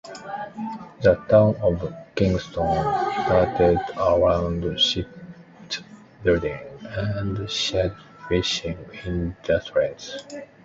The 1.03 1.13
town 1.29 1.57
of 1.61 1.93
Kensington 2.15 2.73
started 2.73 3.79
around 3.99 4.79
shipbuilding 4.79 6.59
and 6.87 7.47
Shad 7.47 7.95
fishing 8.27 8.79
industries. 9.05 10.17